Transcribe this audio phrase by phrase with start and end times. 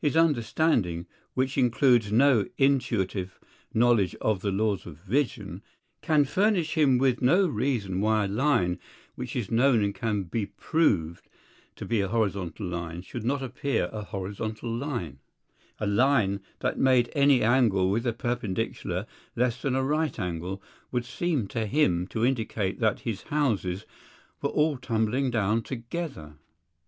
[0.00, 3.38] His understanding, which includes no intuitive
[3.72, 5.62] knowledge of the laws of vision,
[6.02, 8.80] can furnish him with no reason why a line
[9.14, 11.28] which is known and can be proved
[11.76, 15.20] to be a horizontal line, should not appear a horizontal line;
[15.78, 19.06] a line that made any angle with the perpendicular
[19.36, 20.60] less than a right angle,
[20.90, 23.86] would seem to him to indicate that his houses
[24.42, 26.34] were all tumbling down together.